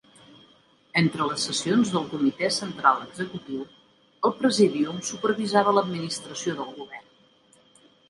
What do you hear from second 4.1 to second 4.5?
el